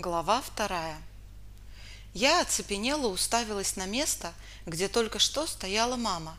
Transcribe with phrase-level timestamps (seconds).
[0.00, 0.96] Глава вторая.
[2.14, 4.32] Я оцепенела уставилась на место,
[4.64, 6.38] где только что стояла мама.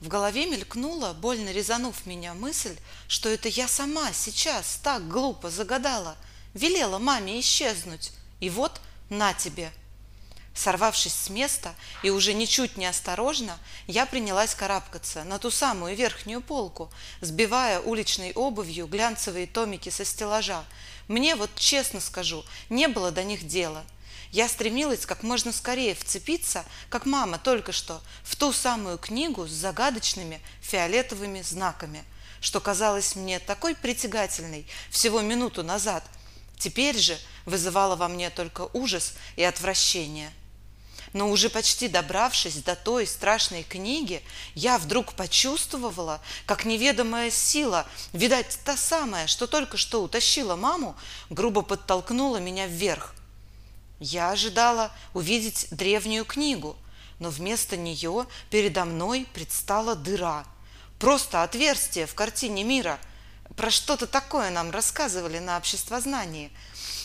[0.00, 6.16] В голове мелькнула, больно резанув меня, мысль, что это я сама сейчас так глупо загадала,
[6.52, 8.10] велела маме исчезнуть.
[8.40, 9.70] И вот на тебе.
[10.56, 16.40] Сорвавшись с места и уже ничуть не осторожно, я принялась карабкаться на ту самую верхнюю
[16.40, 20.64] полку, сбивая уличной обувью глянцевые томики со стеллажа.
[21.08, 23.84] Мне вот честно скажу, не было до них дела.
[24.32, 29.50] Я стремилась как можно скорее вцепиться, как мама только что, в ту самую книгу с
[29.50, 32.02] загадочными фиолетовыми знаками,
[32.40, 36.02] что казалось мне такой притягательной всего минуту назад.
[36.58, 40.32] Теперь же вызывало во мне только ужас и отвращение.
[41.16, 44.22] Но уже почти добравшись до той страшной книги,
[44.54, 50.94] я вдруг почувствовала, как неведомая сила, видать, та самая, что только что утащила маму,
[51.30, 53.14] грубо подтолкнула меня вверх.
[53.98, 56.76] Я ожидала увидеть древнюю книгу,
[57.18, 60.44] но вместо нее передо мной предстала дыра.
[60.98, 62.98] Просто отверстие в картине мира.
[63.56, 66.52] Про что-то такое нам рассказывали на обществознании–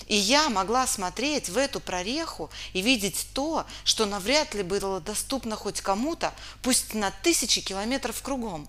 [0.07, 5.55] и я могла смотреть в эту прореху и видеть то, что навряд ли было доступно
[5.55, 8.67] хоть кому-то, пусть на тысячи километров кругом.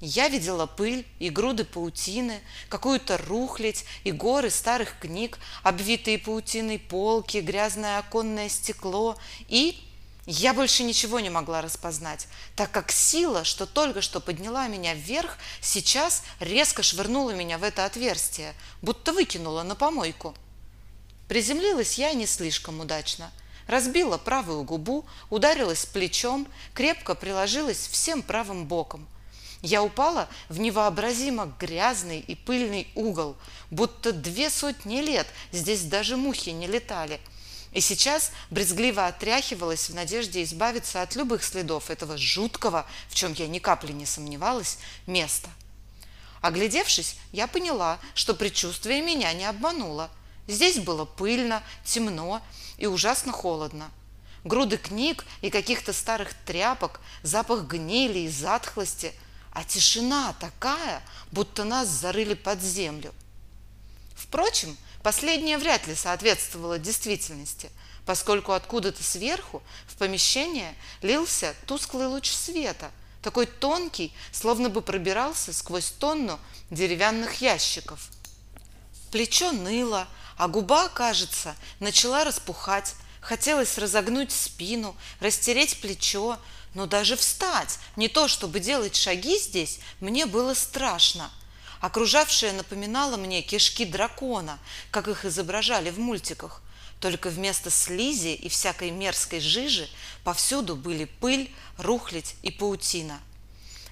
[0.00, 7.38] Я видела пыль и груды паутины, какую-то рухлядь и горы старых книг, обвитые паутиной полки,
[7.38, 9.16] грязное оконное стекло
[9.48, 9.80] и...
[10.26, 15.36] Я больше ничего не могла распознать, так как сила, что только что подняла меня вверх,
[15.60, 20.34] сейчас резко швырнула меня в это отверстие, будто выкинула на помойку.
[21.28, 23.32] Приземлилась я не слишком удачно.
[23.66, 29.06] Разбила правую губу, ударилась плечом, крепко приложилась всем правым боком.
[29.62, 33.36] Я упала в невообразимо грязный и пыльный угол,
[33.70, 37.18] будто две сотни лет здесь даже мухи не летали.
[37.72, 43.48] И сейчас брезгливо отряхивалась в надежде избавиться от любых следов этого жуткого, в чем я
[43.48, 45.48] ни капли не сомневалась, места.
[46.42, 50.10] Оглядевшись, я поняла, что предчувствие меня не обмануло–
[50.46, 52.42] Здесь было пыльно, темно
[52.76, 53.90] и ужасно холодно.
[54.44, 59.14] Груды книг и каких-то старых тряпок, запах гнили и затхлости,
[59.52, 61.02] а тишина такая,
[61.32, 63.14] будто нас зарыли под землю.
[64.14, 67.70] Впрочем, последнее вряд ли соответствовало действительности,
[68.04, 72.90] поскольку откуда-то сверху в помещение лился тусклый луч света,
[73.22, 76.38] такой тонкий, словно бы пробирался сквозь тонну
[76.70, 78.10] деревянных ящиков.
[79.10, 80.06] Плечо ныло,
[80.36, 82.94] а губа, кажется, начала распухать.
[83.20, 86.38] Хотелось разогнуть спину, растереть плечо,
[86.74, 91.30] но даже встать, не то чтобы делать шаги здесь, мне было страшно.
[91.80, 94.58] Окружавшее напоминало мне кишки дракона,
[94.90, 96.62] как их изображали в мультиках.
[97.00, 99.88] Только вместо слизи и всякой мерзкой жижи
[100.24, 103.20] повсюду были пыль, рухлядь и паутина.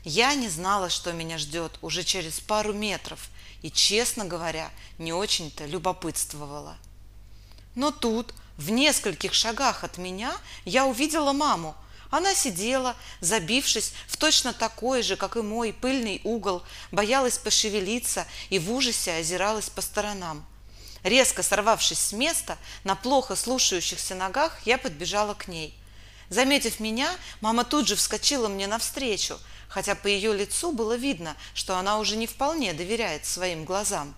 [0.05, 3.29] Я не знала, что меня ждет уже через пару метров–
[3.63, 6.77] и, честно говоря, не очень-то любопытствовала.
[7.75, 11.75] Но тут, в нескольких шагах от меня, я увидела маму.
[12.11, 18.59] Она сидела, забившись в точно такой же, как и мой, пыльный угол, боялась пошевелиться и
[18.59, 20.45] в ужасе озиралась по сторонам.
[21.05, 25.75] Резко сорвавшись с места, на плохо слушающихся ногах, я подбежала к ней.
[26.29, 27.11] Заметив меня,
[27.41, 29.39] мама тут же вскочила мне навстречу–
[29.73, 34.15] хотя по ее лицу было видно, что она уже не вполне доверяет своим глазам.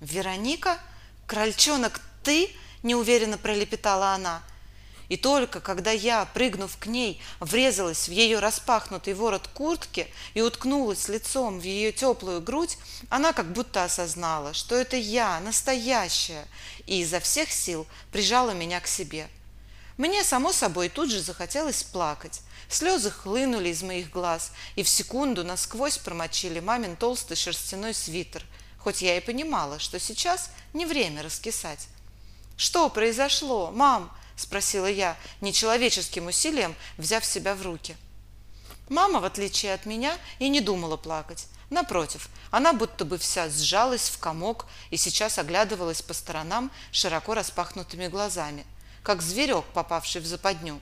[0.00, 0.80] «Вероника?
[1.28, 2.50] Крольчонок, ты?»–
[2.82, 4.42] неуверенно пролепетала она.
[5.08, 11.08] И только когда я, прыгнув к ней, врезалась в ее распахнутый ворот куртки и уткнулась
[11.08, 12.78] лицом в ее теплую грудь,
[13.10, 16.48] она как будто осознала, что это я, настоящая,
[16.84, 19.28] и изо всех сил прижала меня к себе.
[19.96, 22.40] Мне, само собой, тут же захотелось плакать.
[22.68, 28.44] Слезы хлынули из моих глаз и в секунду насквозь промочили мамин толстый шерстяной свитер,
[28.78, 31.88] хоть я и понимала, что сейчас не время раскисать.
[32.56, 37.96] «Что произошло, мам?»– спросила я, нечеловеческим усилием взяв себя в руки.
[38.88, 41.46] Мама, в отличие от меня, и не думала плакать.
[41.70, 48.08] Напротив, она будто бы вся сжалась в комок и сейчас оглядывалась по сторонам широко распахнутыми
[48.08, 48.64] глазами,
[49.02, 50.80] как зверек, попавший в западню.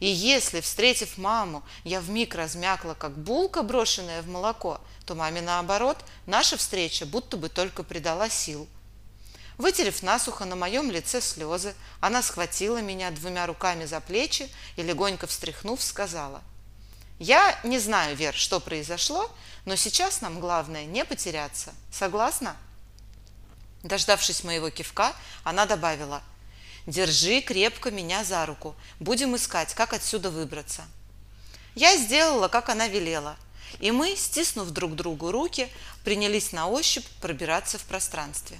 [0.00, 5.98] И если, встретив маму, я вмиг размякла, как булка, брошенная в молоко, то маме наоборот,
[6.26, 8.68] наша встреча будто бы только придала сил.
[9.58, 15.26] Вытерев насухо на моем лице слезы, она схватила меня двумя руками за плечи и, легонько
[15.26, 16.42] встряхнув, сказала,
[17.18, 19.30] «Я не знаю, Вер, что произошло,
[19.64, 21.72] но сейчас нам главное не потеряться.
[21.90, 22.54] Согласна?»
[23.82, 26.22] Дождавшись моего кивка, она добавила
[26.86, 30.84] «Держи крепко меня за руку, будем искать, как отсюда выбраться».
[31.74, 33.36] Я сделала, как она велела,
[33.80, 35.68] и мы, стиснув друг другу руки,
[36.04, 38.58] принялись на ощупь пробираться в пространстве.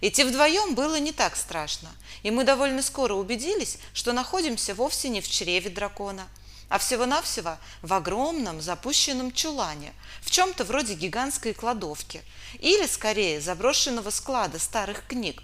[0.00, 1.88] Идти вдвоем было не так страшно,
[2.22, 6.28] и мы довольно скоро убедились, что находимся вовсе не в чреве дракона,
[6.68, 12.22] а всего-навсего в огромном запущенном чулане, в чем-то вроде гигантской кладовки,
[12.58, 15.42] или, скорее, заброшенного склада старых книг.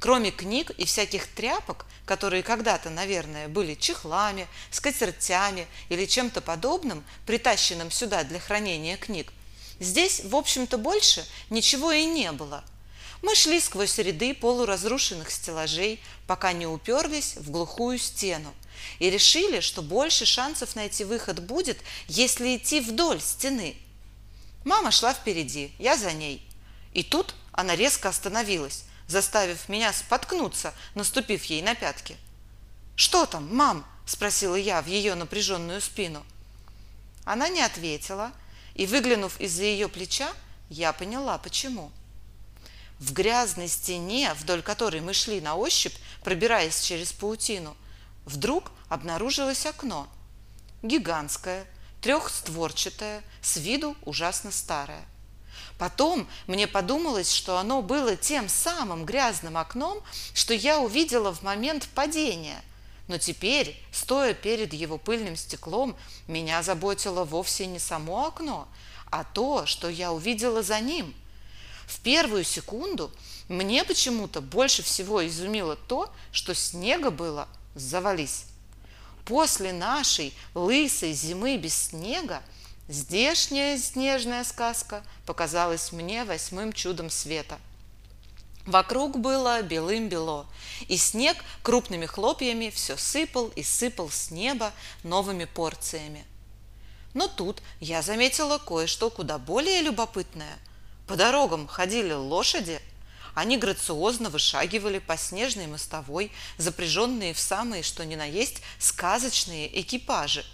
[0.00, 7.90] Кроме книг и всяких тряпок, которые когда-то, наверное, были чехлами, скатертями или чем-то подобным, притащенным
[7.90, 9.32] сюда для хранения книг,
[9.78, 12.64] здесь, в общем-то, больше ничего и не было–
[13.22, 18.54] мы шли сквозь ряды полуразрушенных стеллажей, пока не уперлись в глухую стену
[18.98, 23.76] и решили, что больше шансов найти выход будет, если идти вдоль стены.
[24.64, 26.42] Мама шла впереди, я за ней.
[26.94, 32.16] И тут она резко остановилась, заставив меня споткнуться, наступив ей на пятки.
[32.94, 36.24] «Что там, мам?»– спросила я в ее напряженную спину.
[37.24, 38.32] Она не ответила,
[38.74, 40.32] и, выглянув из-за ее плеча,
[40.68, 41.90] я поняла, почему.
[42.98, 47.76] В грязной стене, вдоль которой мы шли на ощупь, пробираясь через паутину,
[48.24, 50.08] вдруг обнаружилось окно.
[50.82, 51.66] Гигантское,
[52.00, 55.04] трехстворчатое, с виду ужасно старое.
[55.80, 60.02] Потом мне подумалось, что оно было тем самым грязным окном,
[60.34, 62.62] что я увидела в момент падения.
[63.08, 65.96] Но теперь, стоя перед его пыльным стеклом,
[66.28, 68.68] меня заботило вовсе не само окно,
[69.10, 71.14] а то, что я увидела за ним–
[71.90, 73.10] в первую секунду
[73.48, 78.44] мне почему-то больше всего изумило то, что снега было завались.
[79.24, 82.44] После нашей лысой зимы без снега
[82.90, 87.58] здешняя снежная сказка показалась мне восьмым чудом света.
[88.66, 90.46] Вокруг было белым-бело,
[90.86, 94.72] и снег крупными хлопьями все сыпал и сыпал с неба
[95.02, 96.26] новыми порциями.
[97.14, 100.58] Но тут я заметила кое-что куда более любопытное–
[101.10, 102.80] по дорогам ходили лошади,
[103.34, 110.46] они грациозно вышагивали по снежной мостовой, запряженные в самые что ни на есть сказочные экипажи.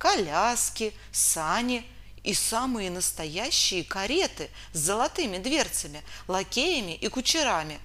[0.00, 1.84] Коляски, сани
[2.24, 7.78] и самые настоящие кареты с золотыми дверцами, лакеями и кучерами.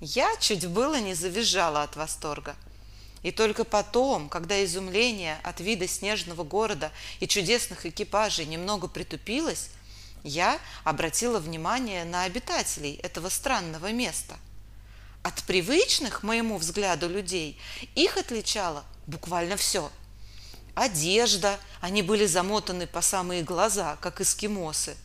[0.00, 2.54] Я чуть было не завизжала от восторга.
[3.24, 9.70] И только потом, когда изумление от вида снежного города и чудесных экипажей немного притупилось,
[10.22, 14.36] я обратила внимание на обитателей этого странного места.
[15.24, 17.58] От привычных, моему взгляду, людей
[17.96, 19.90] их отличало буквально все.
[20.74, 24.96] Одежда, они были замотаны по самые глаза, как эскимосы.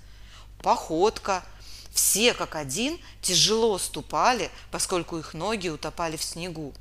[0.61, 1.43] Походка,
[1.91, 6.73] все как один тяжело ступали, поскольку их ноги утопали в снегу.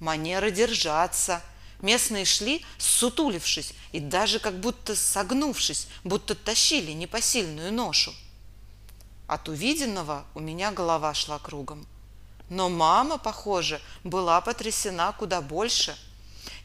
[0.00, 1.42] Манера держаться–
[1.82, 8.12] Местные шли, сутулившись и даже как будто согнувшись, будто тащили непосильную ношу.
[9.26, 11.86] От увиденного у меня голова шла кругом.
[12.50, 15.96] Но мама, похоже, была потрясена куда больше.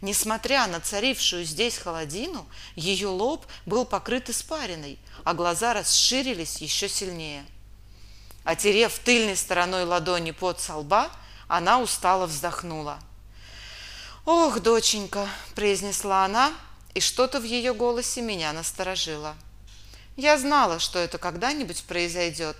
[0.05, 7.43] Несмотря на царившую здесь холодину, ее лоб был покрыт испариной, а глаза расширились еще сильнее.
[8.43, 11.09] Отерев тыльной стороной ладони под со лба,
[11.47, 12.99] она устало вздохнула–
[14.25, 16.53] «Ох, доченька!»– произнесла она,
[16.93, 19.35] и что-то в ее голосе меня насторожило.
[20.17, 22.57] Я знала, что это когда-нибудь произойдет.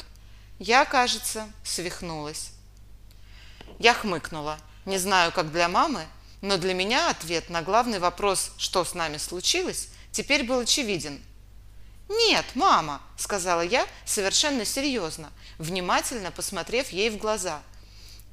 [0.57, 2.51] Я, кажется, свихнулась.
[3.77, 4.57] Я хмыкнула.
[4.85, 6.05] Не знаю, как для мамы,
[6.41, 11.21] но для меня ответ на главный вопрос, что с нами случилось, теперь был очевиден.
[12.07, 17.61] «Нет, мама»,— сказала я совершенно серьезно, внимательно посмотрев ей в глаза.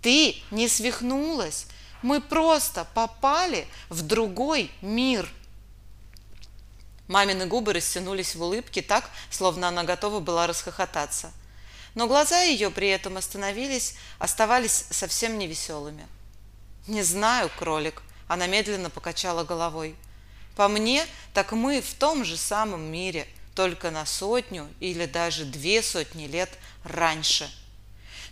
[0.02, 1.66] «Ты не свихнулась,
[2.02, 5.28] мы просто попали в другой мир.
[7.08, 11.32] Мамины губы растянулись в улыбке так, словно она готова была расхохотаться.
[11.94, 16.06] Но глаза ее при этом остановились, оставались совсем невеселыми.
[16.86, 19.94] «Не знаю, кролик»,— она медленно покачала головой.
[20.56, 25.82] «По мне, так мы в том же самом мире, только на сотню или даже две
[25.82, 26.50] сотни лет
[26.84, 27.50] раньше».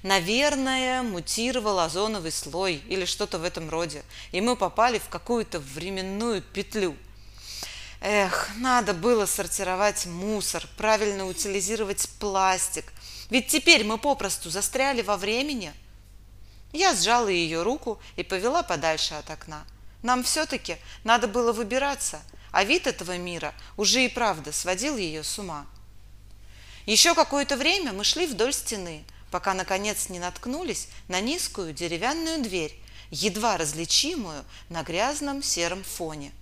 [0.02, 4.02] Наверное, мутировал озоновый слой или что-то в этом роде,
[4.32, 6.96] и мы попали в какую-то временную петлю.
[8.00, 12.90] Эх, надо было сортировать мусор, правильно утилизировать пластик,
[13.28, 15.74] ведь теперь мы попросту застряли во времени.
[16.72, 19.64] Я сжала ее руку и повела подальше от окна.
[20.02, 22.20] Нам все-таки надо было выбираться,
[22.52, 25.66] а вид этого мира уже и правда сводил ее с ума.
[26.86, 32.76] Еще какое-то время мы шли вдоль стены– пока наконец не наткнулись на низкую деревянную дверь,
[33.10, 36.32] едва различимую на грязном сером фоне.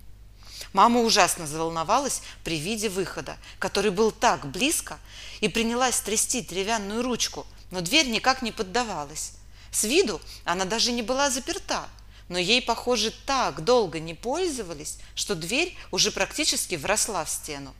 [0.73, 4.99] Мама ужасно заволновалась при виде выхода, который был так близко,
[5.39, 9.33] и принялась трясти деревянную ручку, но дверь никак не поддавалась.
[9.71, 11.87] С виду она даже не была заперта,
[12.27, 17.73] но ей, похоже, так долго не пользовались, что дверь уже практически вросла в стену.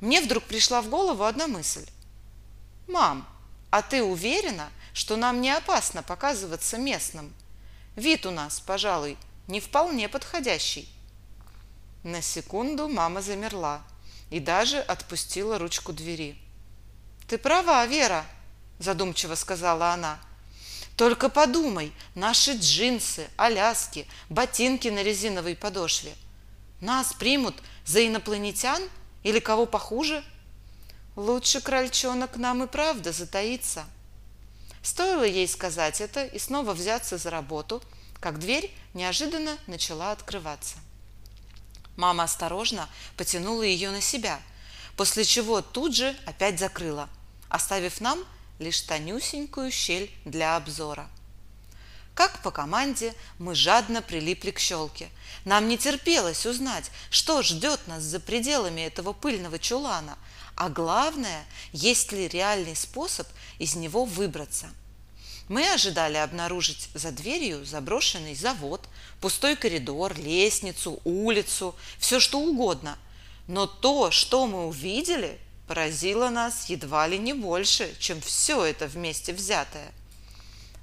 [0.00, 1.86] Мне вдруг пришла в голову одна мысль.
[2.86, 3.26] «Мам,
[3.70, 7.34] а ты уверена, что нам не опасно показываться местным?
[7.96, 9.16] Вид у нас, пожалуй,
[9.48, 10.88] не вполне подходящий».
[12.02, 13.82] На секунду мама замерла
[14.30, 16.36] и даже отпустила ручку двери.
[17.26, 18.24] «Ты права, Вера»,–
[18.78, 20.20] задумчиво сказала она.
[20.96, 26.14] «Только подумай, наши джинсы, аляски, ботинки на резиновой подошве.
[26.80, 28.82] Нас примут за инопланетян
[29.22, 30.24] или кого похуже?
[31.14, 33.84] Лучше крольчонок нам и правда затаится».
[34.82, 37.82] Стоило ей сказать это и снова взяться за работу,
[38.20, 40.76] как дверь неожиданно начала открываться.
[41.96, 44.40] Мама осторожно потянула ее на себя,
[44.96, 47.08] после чего тут же опять закрыла,
[47.48, 48.24] оставив нам
[48.58, 51.08] лишь тонюсенькую щель для обзора.
[52.14, 55.10] Как по команде мы жадно прилипли к щелке.
[55.44, 60.18] Нам не терпелось узнать, что ждет нас за пределами этого пыльного чулана,
[60.54, 64.70] а главное, есть ли реальный способ из него выбраться–
[65.48, 68.88] мы ожидали обнаружить за дверью заброшенный завод,
[69.20, 72.98] пустой коридор, лестницу, улицу, все что угодно.
[73.46, 79.32] Но то, что мы увидели, поразило нас едва ли не больше, чем все это вместе
[79.32, 79.92] взятое.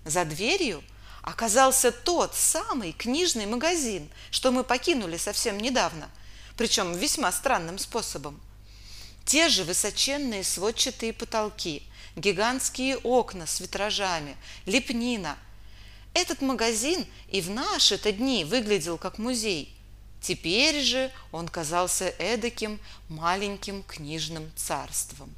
[0.05, 0.83] За дверью
[1.21, 6.09] оказался тот самый книжный магазин, что мы покинули совсем недавно,
[6.57, 8.39] причем весьма странным способом.
[9.25, 11.83] Те же высоченные сводчатые потолки–
[12.15, 15.37] гигантские окна с витражами, лепнина.
[16.13, 19.72] Этот магазин и в наши-то дни выглядел как музей.
[20.23, 25.31] Теперь же он казался эдаким маленьким книжным царством.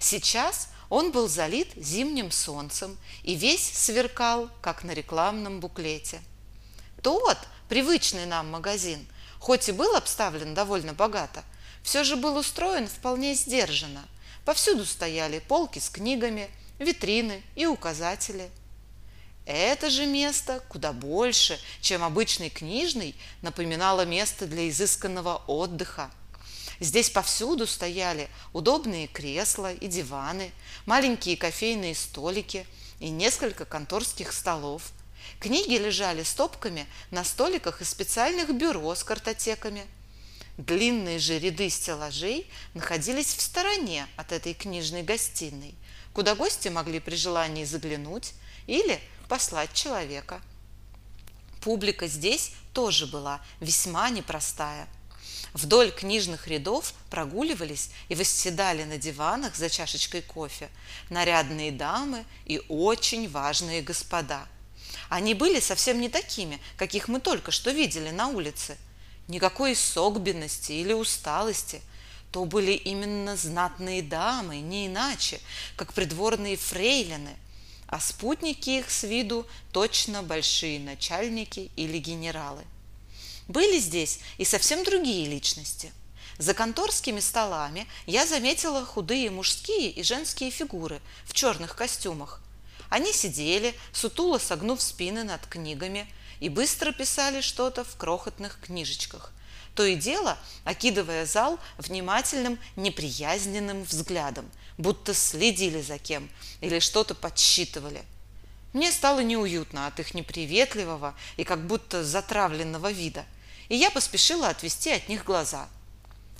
[0.00, 6.22] Сейчас он был залит зимним солнцем и весь сверкал, как на рекламном буклете.
[7.02, 7.36] Тот,
[7.68, 9.06] привычный нам магазин,
[9.40, 11.44] хоть и был обставлен довольно богато,
[11.82, 14.08] все же был устроен вполне сдержанно–
[14.46, 16.48] Повсюду стояли полки с книгами,
[16.78, 18.48] витрины и указатели.
[19.46, 26.10] Это же место, куда больше, чем обычный книжный, напоминало место для изысканного отдыха.
[26.80, 30.52] Здесь повсюду стояли удобные кресла и диваны,
[30.84, 32.66] маленькие кофейные столики
[33.00, 34.82] и несколько конторских столов.
[35.40, 39.86] Книги лежали стопками на столиках из специальных бюро с картотеками–
[40.58, 45.74] Длинные же ряды стеллажей находились в стороне от этой книжной гостиной,
[46.14, 48.32] куда гости могли при желании заглянуть
[48.66, 48.98] или
[49.28, 50.40] послать человека.
[51.60, 54.88] Публика здесь тоже была весьма непростая.
[55.52, 60.68] Вдоль книжных рядов прогуливались и восседали на диванах за чашечкой кофе
[61.08, 64.46] нарядные дамы и очень важные господа.
[65.08, 68.76] Они были совсем не такими, каких мы только что видели на улице–
[69.28, 71.82] никакой согбенности или усталости.
[72.32, 75.40] То были именно знатные дамы, не иначе,
[75.76, 77.36] как придворные фрейлины,
[77.86, 82.64] а спутники их с виду точно большие начальники или генералы.
[83.48, 85.92] Были здесь и совсем другие личности.
[86.38, 92.42] За конторскими столами я заметила худые мужские и женские фигуры в черных костюмах.
[92.90, 96.06] Они сидели, сутуло согнув спины над книгами,
[96.40, 99.32] и быстро писали что-то в крохотных книжечках,
[99.76, 106.28] то и дело окидывая зал внимательным неприязненным взглядом, будто следили за кем
[106.60, 108.02] или что-то подсчитывали.
[108.72, 113.24] Мне стало неуютно от их неприветливого и как будто затравленного вида,
[113.68, 115.68] и я поспешила отвести от них глаза.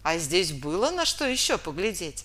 [0.02, 2.24] А здесь было на что еще поглядеть.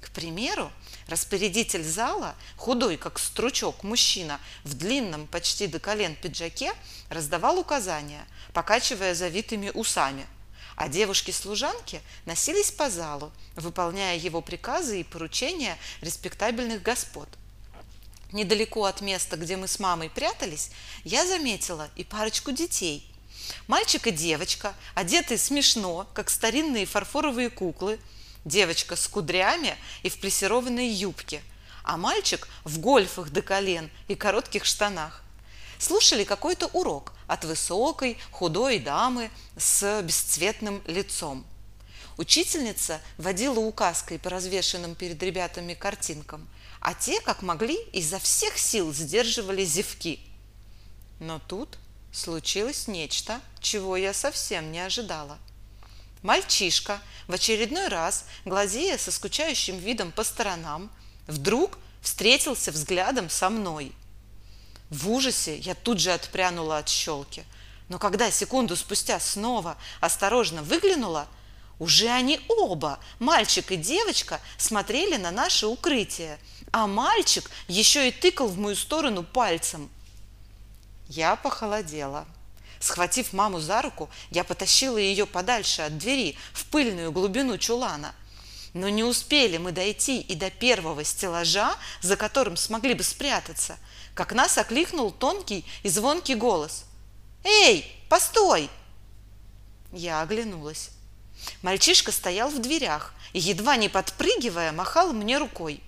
[0.00, 0.70] К примеру,
[1.08, 6.72] распорядитель зала, худой как стручок мужчина в длинном почти до колен пиджаке,
[7.08, 10.26] раздавал указания, покачивая завитыми усами,
[10.76, 17.28] а девушки-служанки носились по залу, выполняя его приказы и поручения респектабельных господ.
[18.32, 20.70] Недалеко от места, где мы с мамой прятались,
[21.04, 23.08] я заметила и парочку детей.
[23.68, 27.98] Мальчик и девочка, одетые смешно, как старинные фарфоровые куклы–
[28.44, 31.42] девочка с кудрями и в плессированной юбке,
[31.82, 35.22] а мальчик в гольфах до колен и коротких штанах.
[35.84, 41.44] Слушали какой-то урок от высокой, худой дамы с бесцветным лицом.
[42.16, 46.48] Учительница водила указкой по развешенным перед ребятами картинкам,
[46.80, 50.20] а те, как могли, изо всех сил сдерживали зевки.
[51.20, 51.76] Но тут
[52.14, 55.36] случилось нечто, чего я совсем не ожидала.
[56.22, 56.98] Мальчишка,
[57.28, 60.90] в очередной раз, глазея со скучающим видом по сторонам,
[61.26, 63.92] вдруг встретился взглядом со мной.
[64.90, 67.44] В ужасе я тут же отпрянула от щелки,
[67.88, 71.26] но когда секунду спустя снова осторожно выглянула–
[71.78, 76.38] уже они оба, мальчик и девочка, смотрели на наше укрытие,
[76.70, 79.90] а мальчик еще и тыкал в мою сторону пальцем.
[81.08, 82.26] Я похолодела.
[82.80, 88.14] Схватив маму за руку, я потащила ее подальше от двери, в пыльную глубину чулана.
[88.74, 93.78] Но не успели мы дойти и до первого стеллажа, за которым смогли бы спрятаться,
[94.14, 96.84] как нас окликнул тонкий и звонкий голос.
[97.44, 98.68] «Эй, постой!»
[99.92, 100.90] Я оглянулась.
[101.62, 105.80] Мальчишка стоял в дверях и, едва не подпрыгивая, махал мне рукой.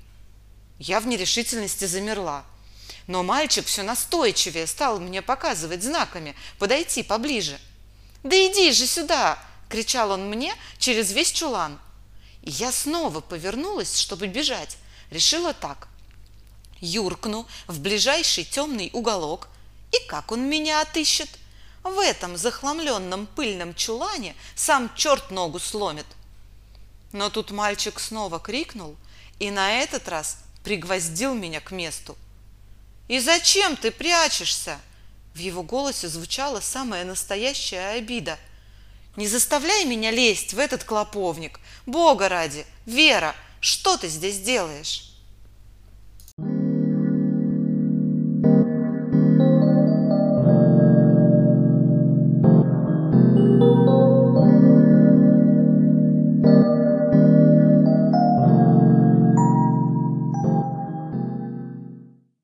[0.78, 2.44] Я в нерешительности замерла.
[3.08, 7.58] Но мальчик все настойчивее стал мне показывать знаками подойти поближе.
[8.22, 9.38] «Да иди же сюда!»–
[9.68, 11.80] кричал он мне через весь чулан.
[12.46, 14.78] Я снова повернулась, чтобы бежать.
[15.10, 15.88] Решила так.
[16.80, 19.48] Юркну в ближайший темный уголок,
[19.92, 21.28] и как он меня отыщет–
[21.86, 26.06] в этом захламленном пыльном чулане сам черт ногу сломит.
[27.12, 28.96] Но тут мальчик снова крикнул
[29.38, 32.16] и на этот раз пригвоздил меня к месту.
[33.06, 34.80] «И зачем ты прячешься?»
[35.34, 38.36] В его голосе звучала самая настоящая обида.
[39.16, 41.60] «Не заставляй меня лезть в этот клоповник!
[41.86, 42.66] Бога ради!
[42.84, 45.15] Вера, что ты здесь делаешь?»